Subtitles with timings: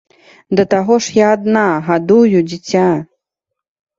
[0.59, 2.87] Да таго ж я адна гадую дзіця.